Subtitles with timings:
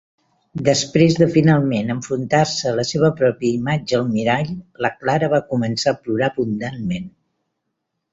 [0.67, 4.49] Després de finalment enfrontar-se a la seva pròpia imatge al mirall,
[4.87, 7.07] la Clare va començar a plorar abundantment.